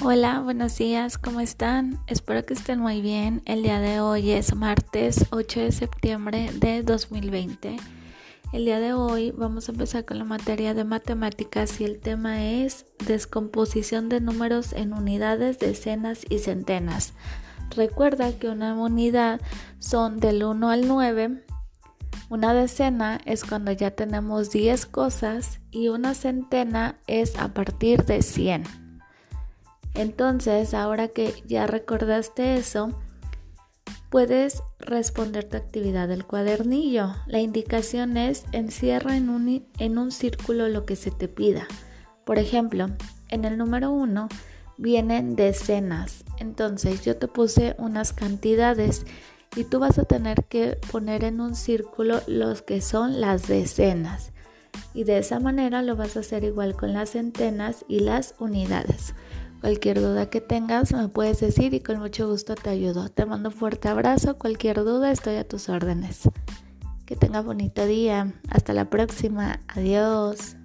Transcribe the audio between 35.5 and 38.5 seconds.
actividad del cuadernillo. La indicación es